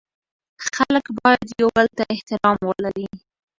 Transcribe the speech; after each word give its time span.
خلګ 0.69 1.05
باید 1.19 1.47
یوبل 1.61 1.87
ته 1.97 2.03
احترام 2.13 2.57
ولري 2.69 3.07